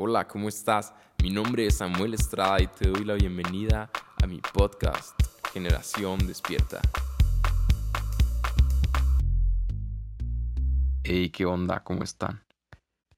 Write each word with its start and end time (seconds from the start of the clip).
Hola, 0.00 0.28
¿cómo 0.28 0.48
estás? 0.48 0.94
Mi 1.20 1.30
nombre 1.30 1.66
es 1.66 1.78
Samuel 1.78 2.14
Estrada 2.14 2.62
y 2.62 2.68
te 2.68 2.88
doy 2.88 3.04
la 3.04 3.14
bienvenida 3.14 3.90
a 4.22 4.28
mi 4.28 4.38
podcast, 4.38 5.20
Generación 5.52 6.24
Despierta. 6.24 6.80
Hey, 11.02 11.30
¿qué 11.30 11.44
onda? 11.46 11.82
¿Cómo 11.82 12.04
están? 12.04 12.44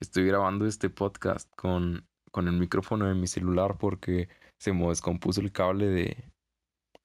Estoy 0.00 0.24
grabando 0.24 0.64
este 0.64 0.88
podcast 0.88 1.54
con, 1.54 2.08
con 2.30 2.48
el 2.48 2.54
micrófono 2.54 3.04
de 3.04 3.14
mi 3.14 3.26
celular 3.26 3.76
porque 3.76 4.30
se 4.58 4.72
me 4.72 4.88
descompuso 4.88 5.42
el 5.42 5.52
cable 5.52 5.84
de, 5.84 6.32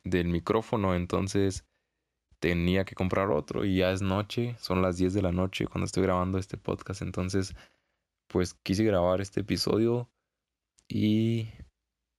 del 0.05 0.30
micrófono, 0.30 0.96
entonces 0.96 1.66
tenía 2.39 2.86
que 2.86 2.96
comprar 2.96 3.30
otro 3.30 3.66
y 3.66 3.80
ya 3.80 3.92
es 3.92 4.02
noche, 4.02 4.55
son 4.57 4.82
las 4.82 4.96
10 4.96 5.16
de 5.16 5.21
la 5.21 5.34
noche 5.34 5.68
cuando 5.68 5.86
estoy 5.86 6.04
grabando 6.04 6.38
este 6.38 6.55
podcast, 6.55 7.02
entonces 7.02 7.54
pues 8.28 8.54
quise 8.54 8.84
grabar 8.84 9.21
este 9.21 9.42
episodio 9.42 10.10
y 10.88 11.50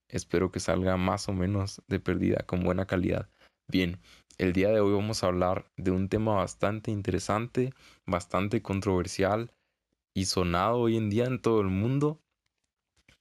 espero 0.09 0.51
que 0.51 0.61
salga 0.61 0.97
más 0.97 1.29
o 1.29 1.33
menos 1.33 1.83
de 1.89 2.01
perdida 2.01 2.45
con 2.47 2.63
buena 2.63 2.87
calidad. 2.87 3.29
Bien, 3.69 4.01
el 4.39 4.53
día 4.53 4.69
de 4.69 4.81
hoy 4.81 4.95
vamos 4.95 5.23
a 5.23 5.29
hablar 5.29 5.71
de 5.77 5.91
un 5.91 6.09
tema 6.09 6.35
bastante 6.35 6.91
interesante, 6.91 7.73
bastante 8.07 8.63
controversial 8.63 9.53
y 10.15 10.27
sonado 10.27 10.79
hoy 10.79 10.97
en 10.97 11.11
día 11.11 11.25
en 11.25 11.41
todo 11.41 11.61
el 11.61 11.69
mundo. 11.69 12.21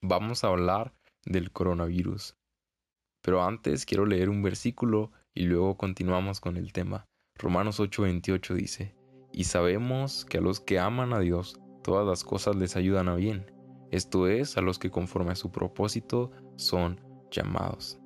Vamos 0.00 0.44
a 0.44 0.48
hablar 0.48 0.94
del 1.24 1.50
coronavirus. 1.50 2.36
Pero 3.22 3.42
antes 3.42 3.86
quiero 3.86 4.06
leer 4.06 4.30
un 4.30 4.42
versículo 4.42 5.10
y 5.34 5.44
luego 5.44 5.76
continuamos 5.76 6.40
con 6.40 6.56
el 6.56 6.72
tema. 6.72 7.06
Romanos 7.34 7.80
8:28 7.80 8.54
dice, 8.54 8.94
y 9.32 9.44
sabemos 9.44 10.24
que 10.24 10.38
a 10.38 10.40
los 10.40 10.60
que 10.60 10.78
aman 10.78 11.12
a 11.12 11.20
Dios, 11.20 11.58
todas 11.86 12.04
las 12.04 12.24
cosas 12.24 12.56
les 12.56 12.74
ayudan 12.74 13.08
a 13.08 13.14
bien, 13.14 13.46
esto 13.92 14.26
es, 14.26 14.56
a 14.56 14.60
los 14.60 14.80
que 14.80 14.90
conforme 14.90 15.30
a 15.30 15.36
su 15.36 15.52
propósito 15.52 16.32
son 16.56 17.00
llamados. 17.30 18.00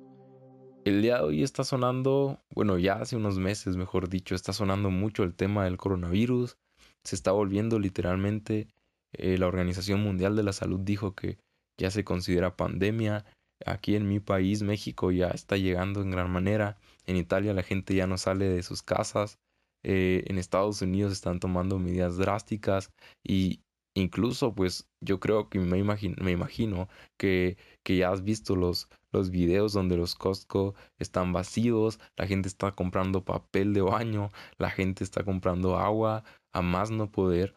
El 0.85 1.01
día 1.01 1.17
de 1.17 1.23
hoy 1.23 1.41
está 1.41 1.63
sonando, 1.63 2.37
bueno, 2.53 2.77
ya 2.77 3.01
hace 3.01 3.15
unos 3.15 3.39
meses, 3.39 3.77
mejor 3.77 4.07
dicho, 4.07 4.35
está 4.35 4.53
sonando 4.53 4.91
mucho 4.91 5.23
el 5.23 5.33
tema 5.33 5.63
del 5.63 5.77
coronavirus, 5.77 6.59
se 7.03 7.15
está 7.15 7.31
volviendo 7.31 7.79
literalmente, 7.79 8.67
eh, 9.13 9.39
la 9.39 9.47
Organización 9.47 10.03
Mundial 10.03 10.35
de 10.35 10.43
la 10.43 10.53
Salud 10.53 10.81
dijo 10.81 11.15
que 11.15 11.39
ya 11.75 11.89
se 11.89 12.03
considera 12.03 12.55
pandemia, 12.55 13.25
aquí 13.65 13.95
en 13.95 14.07
mi 14.07 14.19
país, 14.19 14.61
México, 14.61 15.09
ya 15.09 15.29
está 15.29 15.57
llegando 15.57 16.03
en 16.03 16.11
gran 16.11 16.29
manera, 16.29 16.77
en 17.07 17.15
Italia 17.15 17.55
la 17.55 17.63
gente 17.63 17.95
ya 17.95 18.05
no 18.05 18.19
sale 18.19 18.47
de 18.47 18.61
sus 18.61 18.83
casas, 18.83 19.39
eh, 19.81 20.23
en 20.27 20.37
Estados 20.37 20.83
Unidos 20.83 21.11
están 21.11 21.39
tomando 21.39 21.79
medidas 21.79 22.17
drásticas 22.17 22.91
y 23.23 23.61
Incluso, 23.93 24.55
pues 24.55 24.89
yo 25.01 25.19
creo 25.19 25.49
que 25.49 25.59
me 25.59 25.77
imagino, 25.77 26.15
me 26.23 26.31
imagino 26.31 26.87
que, 27.17 27.57
que, 27.83 27.97
ya 27.97 28.09
has 28.11 28.23
visto 28.23 28.55
los, 28.55 28.87
los 29.11 29.31
videos 29.31 29.73
donde 29.73 29.97
los 29.97 30.15
Costco 30.15 30.75
están 30.97 31.33
vacíos, 31.33 31.99
la 32.15 32.25
gente 32.25 32.47
está 32.47 32.71
comprando 32.71 33.25
papel 33.25 33.73
de 33.73 33.81
baño, 33.81 34.31
la 34.57 34.69
gente 34.69 35.03
está 35.03 35.23
comprando 35.25 35.77
agua 35.77 36.23
a 36.53 36.61
más 36.61 36.89
no 36.89 37.11
poder. 37.11 37.53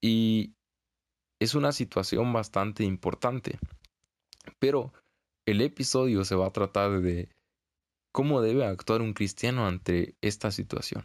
Y 0.00 0.54
es 1.40 1.54
una 1.56 1.72
situación 1.72 2.32
bastante 2.32 2.84
importante. 2.84 3.58
Pero 4.60 4.92
el 5.46 5.60
episodio 5.60 6.24
se 6.24 6.36
va 6.36 6.46
a 6.46 6.52
tratar 6.52 7.00
de 7.00 7.28
cómo 8.12 8.40
debe 8.40 8.64
actuar 8.64 9.02
un 9.02 9.12
cristiano 9.12 9.66
ante 9.66 10.16
esta 10.20 10.50
situación. 10.52 11.04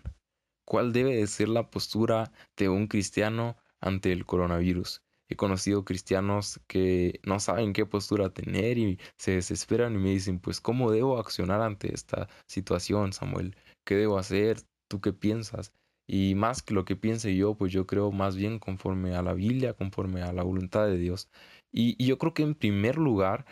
¿Cuál 0.65 0.93
debe 0.93 1.15
de 1.15 1.25
ser 1.25 1.49
la 1.49 1.71
postura 1.71 2.31
de 2.55 2.69
un 2.69 2.87
cristiano 2.87 3.57
ante 3.81 4.11
el 4.11 4.25
coronavirus. 4.25 5.01
He 5.29 5.35
conocido 5.35 5.85
cristianos 5.85 6.59
que 6.67 7.19
no 7.23 7.39
saben 7.39 7.73
qué 7.73 7.85
postura 7.85 8.33
tener 8.33 8.79
y 8.79 8.99
se 9.17 9.33
desesperan 9.33 9.93
y 9.93 9.97
me 9.99 10.09
dicen, 10.09 10.39
pues, 10.39 10.59
¿cómo 10.59 10.91
debo 10.91 11.19
accionar 11.19 11.61
ante 11.61 11.93
esta 11.93 12.27
situación, 12.47 13.13
Samuel? 13.13 13.55
¿Qué 13.85 13.95
debo 13.95 14.17
hacer? 14.17 14.63
¿Tú 14.87 15.01
qué 15.01 15.13
piensas? 15.13 15.71
Y 16.07 16.33
más 16.33 16.63
que 16.63 16.73
lo 16.73 16.85
que 16.85 16.95
piense 16.95 17.35
yo, 17.35 17.53
pues 17.53 17.71
yo 17.71 17.85
creo 17.85 18.11
más 18.11 18.35
bien 18.35 18.57
conforme 18.57 19.15
a 19.15 19.21
la 19.21 19.35
Biblia, 19.35 19.75
conforme 19.75 20.23
a 20.23 20.33
la 20.33 20.41
voluntad 20.41 20.87
de 20.87 20.97
Dios. 20.97 21.29
Y, 21.71 22.03
yo 22.03 22.17
creo 22.17 22.33
que 22.33 22.41
en 22.41 22.55
primer 22.55 22.97
lugar 22.97 23.45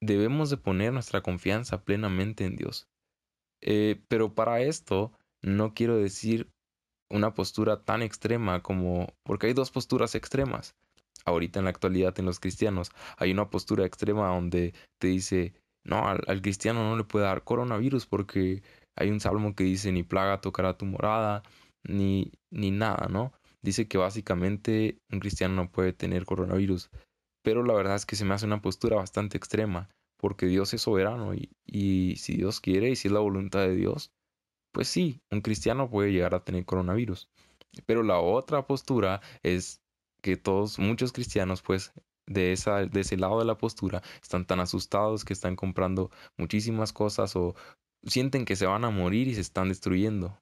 debemos 0.00 0.50
de 0.50 0.56
poner 0.56 0.92
nuestra 0.92 1.22
confianza 1.22 1.82
plenamente 1.84 2.44
en 2.44 2.54
Dios. 2.54 2.86
Eh, 3.60 4.00
pero 4.06 4.34
para 4.34 4.60
esto 4.60 5.10
no 5.42 5.74
quiero 5.74 5.96
decir 5.96 6.48
una 7.10 7.34
postura 7.34 7.82
tan 7.82 8.02
extrema 8.02 8.62
como... 8.62 9.08
porque 9.22 9.48
hay 9.48 9.52
dos 9.52 9.70
posturas 9.70 10.14
extremas. 10.14 10.74
Ahorita 11.24 11.58
en 11.58 11.64
la 11.64 11.70
actualidad 11.70 12.18
en 12.18 12.26
los 12.26 12.40
cristianos 12.40 12.90
hay 13.16 13.32
una 13.32 13.48
postura 13.48 13.86
extrema 13.86 14.28
donde 14.28 14.74
te 14.98 15.08
dice, 15.08 15.54
no, 15.84 16.06
al, 16.06 16.42
cristiano 16.42 16.82
no 16.82 16.96
le 16.96 17.04
puede 17.04 17.24
dar 17.26 17.44
coronavirus 17.44 18.06
porque 18.06 18.62
hay 18.96 19.10
un 19.10 19.20
salmo 19.20 19.54
que 19.54 19.64
dice, 19.64 19.92
ni 19.92 20.02
plaga 20.02 20.40
tocará 20.40 20.76
tu 20.76 20.86
morada, 20.86 21.42
ni, 21.82 22.32
ni 22.50 22.70
nada, 22.70 23.08
¿no? 23.08 23.32
Dice 23.62 23.88
que 23.88 23.98
básicamente 23.98 24.98
un 25.10 25.20
cristiano 25.20 25.54
no 25.54 25.70
puede 25.70 25.92
tener 25.92 26.24
coronavirus. 26.24 26.90
Pero 27.42 27.62
la 27.62 27.74
verdad 27.74 27.96
es 27.96 28.06
que 28.06 28.16
se 28.16 28.24
me 28.24 28.34
hace 28.34 28.46
una 28.46 28.62
postura 28.62 28.96
bastante 28.96 29.36
extrema, 29.36 29.88
porque 30.18 30.46
Dios 30.46 30.72
es 30.74 30.82
soberano 30.82 31.34
y, 31.34 31.50
y 31.66 32.16
si 32.16 32.36
Dios 32.36 32.60
quiere 32.60 32.90
y 32.90 32.96
si 32.96 33.08
es 33.08 33.12
la 33.12 33.20
voluntad 33.20 33.60
de 33.60 33.74
Dios, 33.74 34.10
pues 34.74 34.88
sí, 34.88 35.22
un 35.30 35.40
cristiano 35.40 35.88
puede 35.88 36.12
llegar 36.12 36.34
a 36.34 36.44
tener 36.44 36.66
coronavirus. 36.66 37.30
Pero 37.86 38.02
la 38.02 38.18
otra 38.18 38.66
postura 38.66 39.20
es 39.42 39.80
que 40.20 40.36
todos, 40.36 40.78
muchos 40.80 41.12
cristianos, 41.12 41.62
pues 41.62 41.92
de, 42.26 42.52
esa, 42.52 42.84
de 42.84 43.00
ese 43.00 43.16
lado 43.16 43.38
de 43.38 43.44
la 43.44 43.56
postura, 43.56 44.02
están 44.20 44.46
tan 44.46 44.58
asustados 44.60 45.24
que 45.24 45.32
están 45.32 45.54
comprando 45.54 46.10
muchísimas 46.36 46.92
cosas 46.92 47.36
o 47.36 47.54
sienten 48.02 48.44
que 48.44 48.56
se 48.56 48.66
van 48.66 48.84
a 48.84 48.90
morir 48.90 49.28
y 49.28 49.34
se 49.34 49.42
están 49.42 49.68
destruyendo. 49.68 50.40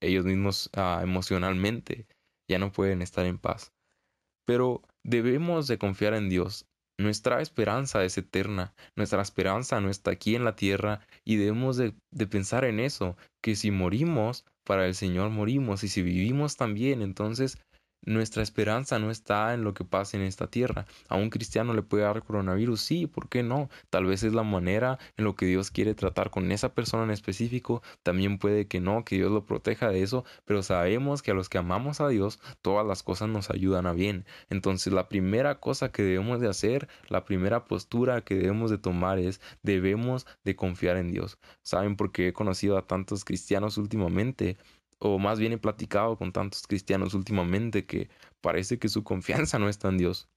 Ellos 0.00 0.24
mismos 0.24 0.70
ah, 0.74 1.00
emocionalmente 1.02 2.06
ya 2.48 2.58
no 2.58 2.72
pueden 2.72 3.02
estar 3.02 3.26
en 3.26 3.38
paz. 3.38 3.72
Pero 4.46 4.82
debemos 5.04 5.66
de 5.66 5.78
confiar 5.78 6.14
en 6.14 6.30
Dios 6.30 6.66
nuestra 7.00 7.40
esperanza 7.40 8.02
es 8.04 8.18
eterna, 8.18 8.74
nuestra 8.96 9.22
esperanza 9.22 9.80
no 9.80 9.88
está 9.88 10.10
aquí 10.10 10.34
en 10.34 10.44
la 10.44 10.56
tierra 10.56 11.06
y 11.28 11.36
debemos 11.36 11.76
de, 11.76 11.94
de, 12.10 12.26
pensar 12.26 12.64
en 12.64 12.80
eso, 12.80 13.14
que 13.42 13.54
si 13.54 13.70
morimos, 13.70 14.46
para 14.64 14.86
el 14.86 14.94
Señor 14.94 15.28
morimos 15.28 15.84
y 15.84 15.88
si 15.88 16.00
vivimos 16.00 16.56
también, 16.56 17.02
entonces 17.02 17.58
nuestra 18.02 18.42
esperanza 18.42 18.98
no 18.98 19.10
está 19.10 19.54
en 19.54 19.64
lo 19.64 19.74
que 19.74 19.84
pasa 19.84 20.16
en 20.16 20.22
esta 20.22 20.46
tierra. 20.46 20.86
A 21.08 21.16
un 21.16 21.30
cristiano 21.30 21.74
le 21.74 21.82
puede 21.82 22.04
dar 22.04 22.22
coronavirus, 22.22 22.80
sí, 22.80 23.06
¿por 23.06 23.28
qué 23.28 23.42
no? 23.42 23.68
Tal 23.90 24.06
vez 24.06 24.22
es 24.22 24.32
la 24.32 24.42
manera 24.42 24.98
en 25.16 25.24
lo 25.24 25.34
que 25.36 25.46
Dios 25.46 25.70
quiere 25.70 25.94
tratar 25.94 26.30
con 26.30 26.50
esa 26.52 26.74
persona 26.74 27.04
en 27.04 27.10
específico. 27.10 27.82
También 28.02 28.38
puede 28.38 28.66
que 28.66 28.80
no, 28.80 29.04
que 29.04 29.16
Dios 29.16 29.30
lo 29.30 29.44
proteja 29.44 29.90
de 29.90 30.02
eso, 30.02 30.24
pero 30.44 30.62
sabemos 30.62 31.22
que 31.22 31.32
a 31.32 31.34
los 31.34 31.48
que 31.48 31.58
amamos 31.58 32.00
a 32.00 32.08
Dios, 32.08 32.40
todas 32.62 32.86
las 32.86 33.02
cosas 33.02 33.28
nos 33.28 33.50
ayudan 33.50 33.86
a 33.86 33.92
bien. 33.92 34.24
Entonces 34.50 34.92
la 34.92 35.08
primera 35.08 35.60
cosa 35.60 35.92
que 35.92 36.02
debemos 36.02 36.40
de 36.40 36.48
hacer, 36.48 36.88
la 37.08 37.24
primera 37.24 37.66
postura 37.66 38.22
que 38.22 38.36
debemos 38.36 38.70
de 38.70 38.78
tomar 38.78 39.18
es 39.18 39.40
debemos 39.62 40.26
de 40.44 40.56
confiar 40.56 40.96
en 40.96 41.10
Dios. 41.10 41.38
¿Saben 41.62 41.96
por 41.96 42.12
qué 42.12 42.28
he 42.28 42.32
conocido 42.32 42.78
a 42.78 42.86
tantos 42.86 43.24
cristianos 43.24 43.78
últimamente? 43.78 44.56
O 44.98 45.18
más 45.18 45.38
bien 45.38 45.52
he 45.52 45.58
platicado 45.58 46.16
con 46.16 46.32
tantos 46.32 46.66
cristianos 46.66 47.14
últimamente 47.14 47.86
que 47.86 48.08
parece 48.40 48.78
que 48.78 48.88
su 48.88 49.04
confianza 49.04 49.58
no 49.58 49.68
está 49.68 49.88
en 49.88 49.98
Dios. 49.98 50.28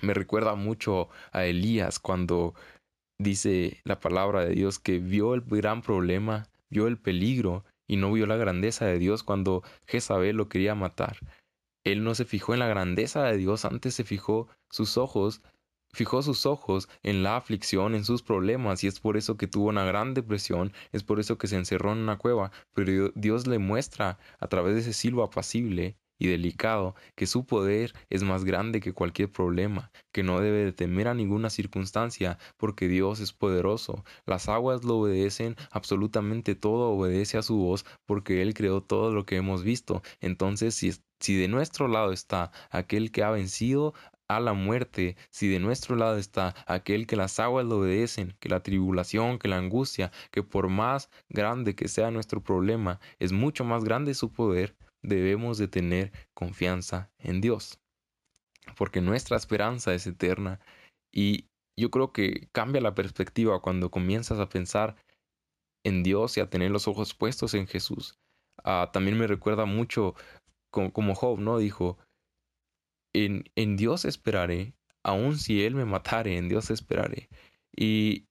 Me 0.00 0.14
recuerda 0.14 0.54
mucho 0.54 1.08
a 1.32 1.44
Elías 1.44 1.98
cuando 1.98 2.54
dice 3.18 3.80
la 3.84 4.00
palabra 4.00 4.44
de 4.44 4.54
Dios 4.54 4.78
que 4.78 4.98
vio 4.98 5.34
el 5.34 5.42
gran 5.42 5.82
problema, 5.82 6.48
vio 6.70 6.86
el 6.86 6.98
peligro 6.98 7.64
y 7.86 7.96
no 7.96 8.12
vio 8.12 8.26
la 8.26 8.36
grandeza 8.36 8.86
de 8.86 8.98
Dios 8.98 9.22
cuando 9.22 9.62
Jezabel 9.86 10.36
lo 10.36 10.48
quería 10.48 10.74
matar. 10.74 11.18
Él 11.84 12.04
no 12.04 12.14
se 12.14 12.24
fijó 12.24 12.54
en 12.54 12.60
la 12.60 12.68
grandeza 12.68 13.24
de 13.24 13.36
Dios, 13.36 13.64
antes 13.64 13.94
se 13.94 14.04
fijó 14.04 14.48
sus 14.70 14.96
ojos 14.96 15.42
fijó 15.92 16.22
sus 16.22 16.46
ojos 16.46 16.88
en 17.02 17.22
la 17.22 17.36
aflicción, 17.36 17.94
en 17.94 18.04
sus 18.04 18.22
problemas, 18.22 18.84
y 18.84 18.86
es 18.86 19.00
por 19.00 19.16
eso 19.16 19.36
que 19.36 19.46
tuvo 19.46 19.68
una 19.68 19.84
gran 19.84 20.14
depresión, 20.14 20.72
es 20.92 21.02
por 21.04 21.20
eso 21.20 21.38
que 21.38 21.46
se 21.46 21.56
encerró 21.56 21.92
en 21.92 21.98
una 21.98 22.18
cueva, 22.18 22.50
pero 22.74 23.10
Dios 23.14 23.46
le 23.46 23.58
muestra 23.58 24.18
a 24.40 24.48
través 24.48 24.74
de 24.74 24.80
ese 24.80 24.92
silbo 24.92 25.22
apacible 25.22 25.96
y 26.22 26.28
delicado 26.28 26.94
que 27.16 27.26
su 27.26 27.46
poder 27.46 27.92
es 28.08 28.22
más 28.22 28.44
grande 28.44 28.80
que 28.80 28.92
cualquier 28.92 29.32
problema, 29.32 29.90
que 30.12 30.22
no 30.22 30.40
debe 30.40 30.64
de 30.64 30.72
temer 30.72 31.08
a 31.08 31.14
ninguna 31.14 31.50
circunstancia, 31.50 32.38
porque 32.56 32.86
Dios 32.86 33.18
es 33.18 33.32
poderoso. 33.32 34.04
Las 34.24 34.48
aguas 34.48 34.84
lo 34.84 34.98
obedecen, 34.98 35.56
absolutamente 35.72 36.54
todo 36.54 36.90
obedece 36.90 37.38
a 37.38 37.42
su 37.42 37.56
voz, 37.56 37.84
porque 38.06 38.40
Él 38.40 38.54
creó 38.54 38.82
todo 38.82 39.12
lo 39.12 39.26
que 39.26 39.36
hemos 39.36 39.64
visto. 39.64 40.02
Entonces, 40.20 40.76
si, 40.76 40.92
si 41.18 41.34
de 41.36 41.48
nuestro 41.48 41.88
lado 41.88 42.12
está 42.12 42.52
aquel 42.70 43.10
que 43.10 43.24
ha 43.24 43.30
vencido, 43.30 43.92
a 44.36 44.40
la 44.40 44.52
muerte, 44.54 45.16
si 45.30 45.48
de 45.48 45.58
nuestro 45.58 45.96
lado 45.96 46.16
está 46.16 46.54
aquel 46.66 47.06
que 47.06 47.16
las 47.16 47.38
aguas 47.40 47.66
lo 47.66 47.78
obedecen, 47.78 48.34
que 48.40 48.48
la 48.48 48.62
tribulación, 48.62 49.38
que 49.38 49.48
la 49.48 49.58
angustia, 49.58 50.12
que 50.30 50.42
por 50.42 50.68
más 50.68 51.10
grande 51.28 51.74
que 51.74 51.88
sea 51.88 52.10
nuestro 52.10 52.42
problema, 52.42 53.00
es 53.18 53.32
mucho 53.32 53.64
más 53.64 53.84
grande 53.84 54.14
su 54.14 54.32
poder, 54.32 54.76
debemos 55.02 55.58
de 55.58 55.68
tener 55.68 56.12
confianza 56.34 57.10
en 57.18 57.40
Dios. 57.40 57.78
porque 58.76 59.00
nuestra 59.00 59.36
esperanza 59.36 59.94
es 59.94 60.06
eterna. 60.06 60.60
Y 61.12 61.46
yo 61.76 61.90
creo 61.90 62.12
que 62.12 62.48
cambia 62.52 62.80
la 62.80 62.94
perspectiva 62.94 63.60
cuando 63.60 63.90
comienzas 63.90 64.38
a 64.38 64.48
pensar 64.48 64.96
en 65.84 66.02
Dios 66.02 66.36
y 66.36 66.40
a 66.40 66.50
tener 66.50 66.70
los 66.70 66.88
ojos 66.88 67.14
puestos 67.14 67.54
en 67.54 67.66
Jesús. 67.66 68.14
Ah, 68.64 68.90
también 68.92 69.18
me 69.18 69.26
recuerda 69.26 69.64
mucho 69.64 70.14
como, 70.70 70.92
como 70.92 71.14
Job, 71.14 71.40
¿no? 71.40 71.58
Dijo, 71.58 71.98
en, 73.12 73.44
en 73.56 73.76
Dios 73.76 74.04
esperaré, 74.04 74.74
aun 75.02 75.38
si 75.38 75.64
Él 75.64 75.74
me 75.74 75.84
matare, 75.84 76.36
en 76.36 76.48
Dios 76.48 76.70
esperaré. 76.70 77.28
Y, 77.74 78.26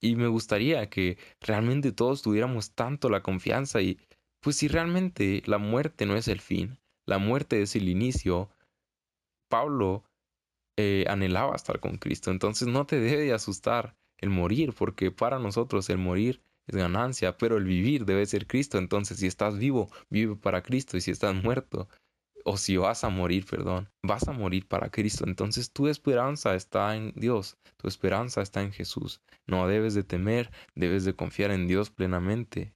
y 0.00 0.16
me 0.16 0.28
gustaría 0.28 0.88
que 0.90 1.18
realmente 1.40 1.92
todos 1.92 2.22
tuviéramos 2.22 2.72
tanto 2.72 3.08
la 3.08 3.22
confianza 3.22 3.80
y 3.80 3.98
pues 4.40 4.56
si 4.56 4.68
realmente 4.68 5.42
la 5.46 5.58
muerte 5.58 6.04
no 6.04 6.16
es 6.16 6.28
el 6.28 6.40
fin, 6.40 6.78
la 7.06 7.18
muerte 7.18 7.62
es 7.62 7.74
el 7.76 7.88
inicio, 7.88 8.50
Pablo 9.48 10.04
eh, 10.76 11.06
anhelaba 11.08 11.56
estar 11.56 11.80
con 11.80 11.96
Cristo, 11.96 12.30
entonces 12.30 12.68
no 12.68 12.84
te 12.84 13.00
debe 13.00 13.32
asustar 13.32 13.96
el 14.18 14.30
morir, 14.30 14.74
porque 14.74 15.10
para 15.10 15.38
nosotros 15.38 15.88
el 15.88 15.98
morir 15.98 16.42
es 16.66 16.76
ganancia, 16.76 17.38
pero 17.38 17.56
el 17.56 17.64
vivir 17.64 18.04
debe 18.04 18.26
ser 18.26 18.46
Cristo, 18.46 18.78
entonces 18.78 19.18
si 19.18 19.26
estás 19.26 19.58
vivo, 19.58 19.90
vive 20.10 20.36
para 20.36 20.62
Cristo, 20.62 20.96
y 20.96 21.00
si 21.00 21.10
estás 21.10 21.34
muerto, 21.34 21.88
o 22.44 22.58
si 22.58 22.76
vas 22.76 23.04
a 23.04 23.08
morir, 23.08 23.46
perdón, 23.46 23.90
vas 24.02 24.28
a 24.28 24.32
morir 24.32 24.68
para 24.68 24.90
Cristo. 24.90 25.24
Entonces 25.26 25.72
tu 25.72 25.88
esperanza 25.88 26.54
está 26.54 26.94
en 26.94 27.12
Dios, 27.16 27.56
tu 27.78 27.88
esperanza 27.88 28.42
está 28.42 28.62
en 28.62 28.72
Jesús. 28.72 29.22
No 29.46 29.66
debes 29.66 29.94
de 29.94 30.04
temer, 30.04 30.50
debes 30.74 31.04
de 31.04 31.16
confiar 31.16 31.50
en 31.50 31.66
Dios 31.66 31.90
plenamente. 31.90 32.74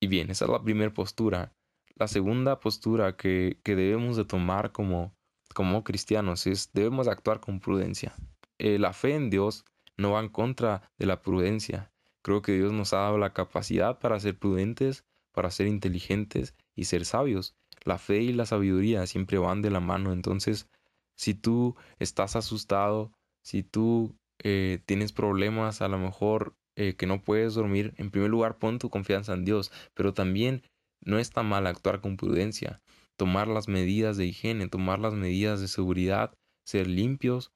Y 0.00 0.06
bien, 0.06 0.30
esa 0.30 0.44
es 0.44 0.50
la 0.50 0.62
primera 0.62 0.94
postura. 0.94 1.52
La 1.96 2.06
segunda 2.06 2.60
postura 2.60 3.16
que, 3.16 3.60
que 3.64 3.74
debemos 3.74 4.16
de 4.16 4.24
tomar 4.24 4.72
como, 4.72 5.14
como 5.52 5.84
cristianos 5.84 6.46
es 6.46 6.72
debemos 6.72 7.08
actuar 7.08 7.40
con 7.40 7.60
prudencia. 7.60 8.14
Eh, 8.58 8.78
la 8.78 8.92
fe 8.92 9.16
en 9.16 9.30
Dios 9.30 9.64
no 9.96 10.12
va 10.12 10.20
en 10.20 10.28
contra 10.28 10.88
de 10.96 11.06
la 11.06 11.20
prudencia. 11.20 11.92
Creo 12.22 12.40
que 12.40 12.52
Dios 12.52 12.72
nos 12.72 12.92
ha 12.92 12.98
dado 12.98 13.18
la 13.18 13.32
capacidad 13.32 13.98
para 13.98 14.20
ser 14.20 14.38
prudentes, 14.38 15.04
para 15.32 15.50
ser 15.50 15.66
inteligentes 15.66 16.54
y 16.76 16.84
ser 16.84 17.04
sabios 17.04 17.56
la 17.84 17.98
fe 17.98 18.22
y 18.22 18.32
la 18.32 18.46
sabiduría 18.46 19.06
siempre 19.06 19.38
van 19.38 19.62
de 19.62 19.70
la 19.70 19.80
mano. 19.80 20.12
Entonces, 20.12 20.68
si 21.16 21.34
tú 21.34 21.76
estás 21.98 22.36
asustado, 22.36 23.12
si 23.42 23.62
tú 23.62 24.16
eh, 24.42 24.80
tienes 24.86 25.12
problemas, 25.12 25.82
a 25.82 25.88
lo 25.88 25.98
mejor 25.98 26.54
eh, 26.76 26.94
que 26.96 27.06
no 27.06 27.22
puedes 27.22 27.54
dormir, 27.54 27.94
en 27.96 28.10
primer 28.10 28.30
lugar 28.30 28.58
pon 28.58 28.78
tu 28.78 28.90
confianza 28.90 29.34
en 29.34 29.44
Dios, 29.44 29.70
pero 29.94 30.14
también 30.14 30.62
no 31.02 31.18
está 31.18 31.42
mal 31.42 31.66
actuar 31.66 32.00
con 32.00 32.16
prudencia, 32.16 32.80
tomar 33.16 33.48
las 33.48 33.68
medidas 33.68 34.16
de 34.16 34.26
higiene, 34.26 34.68
tomar 34.68 34.98
las 34.98 35.14
medidas 35.14 35.60
de 35.60 35.68
seguridad, 35.68 36.34
ser 36.64 36.86
limpios. 36.86 37.52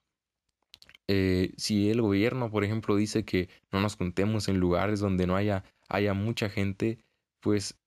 Eh, 1.06 1.52
si 1.56 1.90
el 1.90 2.00
gobierno, 2.00 2.50
por 2.50 2.64
ejemplo, 2.64 2.96
dice 2.96 3.24
que 3.24 3.48
no 3.70 3.80
nos 3.80 3.96
contemos 3.96 4.48
en 4.48 4.58
lugares 4.58 5.00
donde 5.00 5.26
no 5.26 5.36
haya, 5.36 5.64
haya 5.88 6.14
mucha 6.14 6.48
gente, 6.48 6.98
pues 7.40 7.78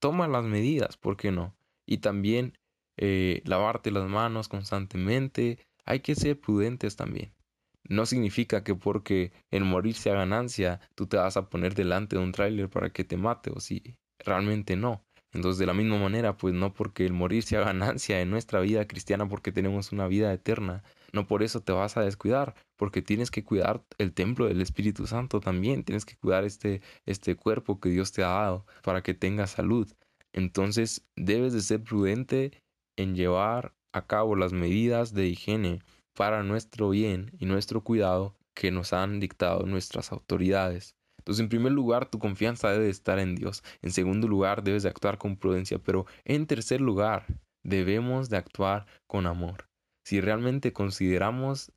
toma 0.00 0.28
las 0.28 0.44
medidas, 0.44 0.96
¿por 0.96 1.16
qué 1.16 1.30
no? 1.30 1.54
Y 1.90 1.98
también 1.98 2.56
eh, 2.96 3.42
lavarte 3.44 3.90
las 3.90 4.08
manos 4.08 4.48
constantemente. 4.48 5.58
Hay 5.84 6.00
que 6.00 6.14
ser 6.14 6.40
prudentes 6.40 6.94
también. 6.96 7.34
No 7.88 8.06
significa 8.06 8.62
que 8.62 8.76
porque 8.76 9.32
el 9.50 9.64
morir 9.64 9.94
sea 9.94 10.14
ganancia, 10.14 10.80
tú 10.94 11.08
te 11.08 11.16
vas 11.16 11.36
a 11.36 11.50
poner 11.50 11.74
delante 11.74 12.16
de 12.16 12.22
un 12.22 12.30
tráiler 12.30 12.70
para 12.70 12.90
que 12.90 13.04
te 13.04 13.16
mate, 13.16 13.50
o 13.50 13.58
si 13.58 13.96
realmente 14.20 14.76
no. 14.76 15.02
Entonces, 15.32 15.58
de 15.58 15.66
la 15.66 15.74
misma 15.74 15.98
manera, 15.98 16.36
pues 16.36 16.54
no 16.54 16.72
porque 16.72 17.06
el 17.06 17.12
morir 17.12 17.42
sea 17.42 17.60
ganancia 17.64 18.20
en 18.20 18.30
nuestra 18.30 18.60
vida 18.60 18.86
cristiana, 18.86 19.28
porque 19.28 19.50
tenemos 19.50 19.90
una 19.90 20.06
vida 20.06 20.32
eterna, 20.32 20.84
no 21.12 21.26
por 21.26 21.42
eso 21.42 21.60
te 21.60 21.72
vas 21.72 21.96
a 21.96 22.02
descuidar, 22.02 22.54
porque 22.76 23.02
tienes 23.02 23.32
que 23.32 23.44
cuidar 23.44 23.82
el 23.98 24.12
templo 24.12 24.46
del 24.46 24.60
Espíritu 24.60 25.08
Santo 25.08 25.40
también, 25.40 25.82
tienes 25.82 26.04
que 26.04 26.16
cuidar 26.16 26.44
este, 26.44 26.82
este 27.06 27.34
cuerpo 27.34 27.80
que 27.80 27.88
Dios 27.88 28.12
te 28.12 28.22
ha 28.22 28.28
dado 28.28 28.66
para 28.84 29.02
que 29.02 29.14
tengas 29.14 29.50
salud. 29.50 29.92
Entonces 30.32 31.06
debes 31.16 31.52
de 31.52 31.60
ser 31.60 31.82
prudente 31.82 32.52
en 32.96 33.14
llevar 33.14 33.74
a 33.92 34.06
cabo 34.06 34.36
las 34.36 34.52
medidas 34.52 35.14
de 35.14 35.26
higiene 35.26 35.80
para 36.14 36.42
nuestro 36.42 36.90
bien 36.90 37.32
y 37.38 37.46
nuestro 37.46 37.82
cuidado 37.82 38.36
que 38.54 38.70
nos 38.70 38.92
han 38.92 39.20
dictado 39.20 39.64
nuestras 39.66 40.12
autoridades. 40.12 40.94
Entonces, 41.18 41.42
en 41.42 41.48
primer 41.48 41.72
lugar, 41.72 42.10
tu 42.10 42.18
confianza 42.18 42.70
debe 42.70 42.88
estar 42.88 43.18
en 43.18 43.36
Dios. 43.36 43.62
En 43.82 43.92
segundo 43.92 44.26
lugar, 44.26 44.62
debes 44.62 44.82
de 44.82 44.88
actuar 44.88 45.18
con 45.18 45.36
prudencia. 45.36 45.78
Pero 45.78 46.06
en 46.24 46.46
tercer 46.46 46.80
lugar, 46.80 47.26
debemos 47.62 48.30
de 48.30 48.38
actuar 48.38 48.86
con 49.06 49.26
amor. 49.26 49.66
Si 50.04 50.20
realmente 50.20 50.72
consideramos, 50.72 51.72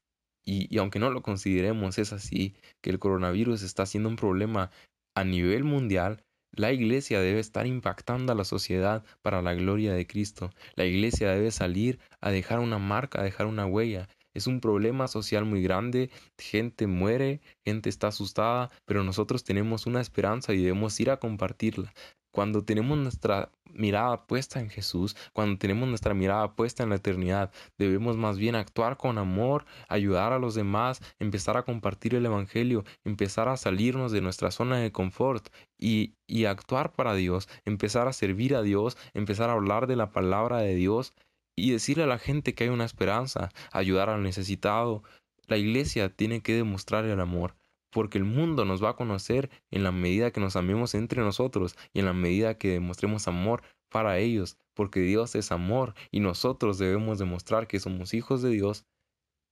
y, 0.45 0.73
y 0.73 0.79
aunque 0.79 1.00
no 1.00 1.09
lo 1.09 1.21
consideremos, 1.21 1.97
es 1.97 2.13
así, 2.13 2.55
que 2.81 2.89
el 2.89 3.00
coronavirus 3.00 3.63
está 3.63 3.85
siendo 3.85 4.09
un 4.09 4.15
problema 4.15 4.71
a 5.15 5.23
nivel 5.23 5.65
mundial, 5.65 6.23
la 6.55 6.71
iglesia 6.71 7.19
debe 7.19 7.39
estar 7.39 7.65
impactando 7.65 8.31
a 8.31 8.35
la 8.35 8.45
sociedad 8.45 9.03
para 9.23 9.41
la 9.41 9.55
gloria 9.55 9.94
de 9.94 10.05
Cristo. 10.05 10.51
La 10.75 10.85
iglesia 10.85 11.31
debe 11.31 11.50
salir 11.50 12.00
a 12.21 12.29
dejar 12.29 12.59
una 12.59 12.77
marca, 12.77 13.21
a 13.21 13.23
dejar 13.23 13.47
una 13.47 13.65
huella. 13.65 14.07
Es 14.35 14.45
un 14.47 14.61
problema 14.61 15.07
social 15.07 15.45
muy 15.45 15.63
grande, 15.63 16.11
gente 16.38 16.85
muere, 16.88 17.41
gente 17.65 17.89
está 17.89 18.07
asustada, 18.07 18.69
pero 18.85 19.03
nosotros 19.03 19.44
tenemos 19.44 19.88
una 19.88 20.01
esperanza 20.01 20.53
y 20.53 20.57
debemos 20.57 21.00
ir 21.00 21.09
a 21.09 21.17
compartirla. 21.17 21.91
Cuando 22.33 22.63
tenemos 22.63 22.97
nuestra 22.97 23.51
mirada 23.74 24.25
puesta 24.25 24.59
en 24.59 24.71
Jesús, 24.71 25.15
cuando 25.33 25.59
tenemos 25.59 25.88
nuestra 25.88 26.15
mirada 26.15 26.56
puesta 26.56 26.81
en 26.81 26.89
la 26.89 26.95
eternidad, 26.95 27.51
debemos 27.77 28.18
más 28.18 28.39
bien 28.39 28.56
actuar 28.56 28.97
con 28.97 29.19
amor, 29.19 29.65
ayudar 29.88 30.33
a 30.33 30.39
los 30.39 30.56
demás, 30.56 31.00
empezar 31.19 31.57
a 31.57 31.63
compartir 31.63 32.15
el 32.15 32.25
Evangelio, 32.25 32.85
empezar 33.03 33.50
a 33.50 33.57
salirnos 33.57 34.12
de 34.12 34.21
nuestra 34.21 34.50
zona 34.50 34.80
de 34.80 34.91
confort 34.91 35.47
y, 35.77 36.15
y 36.25 36.45
actuar 36.45 36.94
para 36.94 37.13
Dios, 37.13 37.47
empezar 37.65 38.07
a 38.07 38.13
servir 38.13 38.56
a 38.56 38.63
Dios, 38.63 38.97
empezar 39.13 39.51
a 39.51 39.53
hablar 39.53 39.86
de 39.86 39.95
la 39.95 40.09
palabra 40.12 40.57
de 40.57 40.74
Dios 40.74 41.13
y 41.56 41.69
decirle 41.69 42.06
a 42.06 42.07
la 42.07 42.18
gente 42.18 42.56
que 42.56 42.63
hay 42.63 42.71
una 42.71 42.86
esperanza, 42.86 43.51
ayudar 43.71 44.09
al 44.09 44.24
necesitado. 44.24 45.03
La 45.45 45.57
iglesia 45.57 46.09
tiene 46.09 46.41
que 46.41 46.56
demostrar 46.56 47.06
el 47.06 47.19
amor 47.19 47.53
porque 47.93 48.17
el 48.17 48.25
mundo 48.25 48.65
nos 48.65 48.83
va 48.83 48.89
a 48.89 48.95
conocer 48.95 49.49
en 49.71 49.83
la 49.83 49.91
medida 49.91 50.31
que 50.31 50.41
nos 50.41 50.55
amemos 50.55 50.95
entre 50.95 51.21
nosotros 51.21 51.77
y 51.93 51.99
en 51.99 52.05
la 52.05 52.13
medida 52.13 52.57
que 52.57 52.71
demostremos 52.71 53.27
amor 53.27 53.61
para 53.89 54.17
ellos, 54.17 54.57
porque 54.73 54.99
Dios 54.99 55.35
es 55.35 55.51
amor 55.51 55.93
y 56.11 56.19
nosotros 56.19 56.79
debemos 56.79 57.19
demostrar 57.19 57.67
que 57.67 57.79
somos 57.79 58.15
hijos 58.15 58.41
de 58.41 58.49
Dios, 58.49 58.85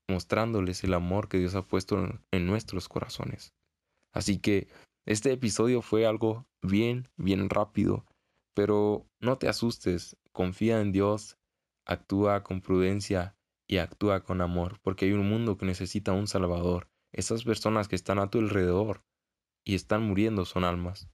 mostrándoles 0.10 0.84
el 0.84 0.96
amor 0.96 1.30
que 1.30 1.38
Dios 1.38 1.54
ha 1.56 1.62
puesto 1.62 2.20
en 2.32 2.48
nuestros 2.48 2.90
corazones. 2.90 3.54
Así 4.12 4.40
que 4.40 4.68
este 5.06 5.32
episodio 5.32 5.82
fue 5.82 6.06
algo 6.06 6.48
bien, 6.64 7.08
bien 7.16 7.50
rápido, 7.50 8.06
pero 8.56 9.06
no 9.20 9.38
te 9.38 9.48
asustes, 9.48 10.18
confía 10.32 10.82
en 10.82 10.92
Dios, 10.92 11.38
actúa 11.86 12.44
con 12.44 12.62
prudencia 12.62 13.36
y 13.68 13.78
actúa 13.78 14.24
con 14.24 14.42
amor, 14.42 14.80
porque 14.82 15.06
hay 15.06 15.12
un 15.14 15.30
mundo 15.30 15.58
que 15.58 15.66
necesita 15.66 16.12
un 16.12 16.28
Salvador 16.28 16.90
esas 17.14 17.44
personas 17.44 17.88
que 17.88 17.96
están 17.96 18.20
a 18.20 18.30
tu 18.30 18.40
alrededor 18.40 19.04
y 19.66 19.76
están 19.76 20.04
muriendo 20.04 20.46
son 20.46 20.64
almas. 20.64 21.10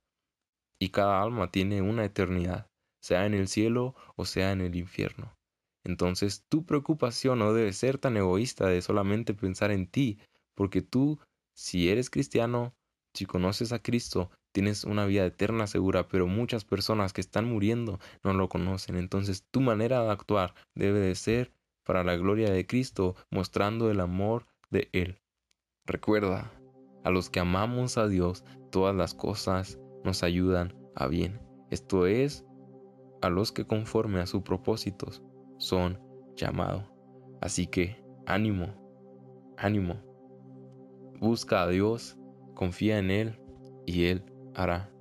Y 0.79 0.89
cada 0.89 1.21
alma 1.21 1.51
tiene 1.51 1.81
una 1.81 2.05
eternidad, 2.05 2.69
sea 3.01 3.25
en 3.25 3.33
el 3.33 3.47
cielo 3.47 3.95
o 4.15 4.25
sea 4.25 4.51
en 4.51 4.61
el 4.61 4.75
infierno. 4.75 5.35
Entonces 5.83 6.45
tu 6.49 6.65
preocupación 6.65 7.39
no 7.39 7.53
debe 7.53 7.73
ser 7.73 7.97
tan 7.97 8.17
egoísta 8.17 8.67
de 8.67 8.81
solamente 8.81 9.33
pensar 9.33 9.71
en 9.71 9.87
ti, 9.87 10.19
porque 10.53 10.81
tú, 10.81 11.19
si 11.55 11.89
eres 11.89 12.09
cristiano, 12.09 12.75
si 13.13 13.25
conoces 13.25 13.71
a 13.71 13.81
Cristo, 13.81 14.29
tienes 14.51 14.83
una 14.83 15.05
vida 15.05 15.25
eterna 15.25 15.65
segura, 15.65 16.07
pero 16.07 16.27
muchas 16.27 16.65
personas 16.65 17.13
que 17.13 17.21
están 17.21 17.45
muriendo 17.45 17.99
no 18.23 18.33
lo 18.33 18.49
conocen. 18.49 18.97
Entonces 18.97 19.45
tu 19.49 19.61
manera 19.61 20.03
de 20.03 20.11
actuar 20.11 20.53
debe 20.75 20.99
de 20.99 21.15
ser 21.15 21.53
para 21.83 22.03
la 22.03 22.17
gloria 22.17 22.51
de 22.51 22.67
Cristo, 22.67 23.15
mostrando 23.31 23.89
el 23.89 24.01
amor 24.01 24.45
de 24.69 24.89
Él. 24.91 25.21
Recuerda, 25.87 26.51
a 27.05 27.09
los 27.09 27.29
que 27.29 27.39
amamos 27.39 27.97
a 27.97 28.07
Dios, 28.07 28.43
todas 28.71 28.93
las 28.93 29.13
cosas 29.13 29.79
nos 30.03 30.21
ayudan 30.21 30.75
a 30.95 31.07
bien. 31.07 31.39
Esto 31.69 32.05
es, 32.05 32.45
a 33.21 33.29
los 33.29 33.53
que 33.53 33.65
conforme 33.65 34.19
a 34.19 34.25
sus 34.25 34.41
propósitos 34.41 35.23
son 35.57 35.97
llamados. 36.35 36.83
Así 37.39 37.67
que, 37.67 38.03
ánimo, 38.25 38.67
ánimo. 39.55 39.95
Busca 41.21 41.63
a 41.63 41.67
Dios, 41.69 42.17
confía 42.53 42.99
en 42.99 43.09
Él 43.09 43.39
y 43.85 44.07
Él 44.07 44.25
hará 44.55 44.91